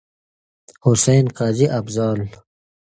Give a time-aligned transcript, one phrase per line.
[0.83, 2.19] حسين، قاضي افضال.